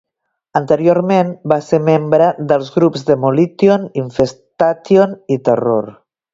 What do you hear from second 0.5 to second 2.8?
Anteriorment, va ser membre dels